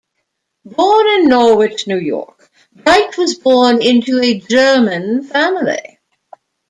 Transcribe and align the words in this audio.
Born 0.65 1.07
in 1.09 1.29
Norwich, 1.29 1.85
New 1.85 1.99
York, 1.99 2.49
Bright 2.73 3.19
was 3.19 3.35
born 3.35 3.83
into 3.83 4.19
a 4.19 4.39
German 4.39 5.21
family. 5.21 5.99